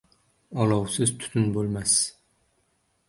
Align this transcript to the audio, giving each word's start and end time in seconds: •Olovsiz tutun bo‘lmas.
•Olovsiz 0.63 1.13
tutun 1.23 1.45
bo‘lmas. 1.59 1.95